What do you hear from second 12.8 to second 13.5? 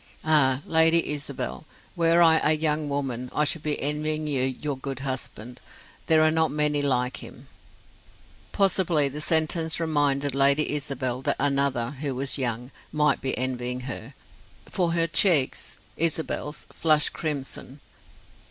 might be